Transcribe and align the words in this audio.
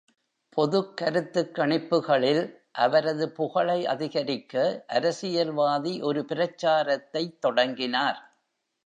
பொதுக் 0.49 0.97
கருத்துக் 0.97 1.57
கணிப்புகளில் 1.57 2.53
அவரது 2.71 3.31
புகழை 3.31 3.85
அதிகரிக்க, 3.85 4.83
அரசியல்வாதி 4.87 6.01
ஒரு 6.01 6.25
பிரச்சாரத்தைத் 6.27 7.39
தொடங்கினார். 7.39 8.19